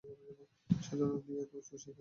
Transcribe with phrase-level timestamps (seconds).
[0.69, 1.89] সাজানো বিয়ে তো চুষে খায়!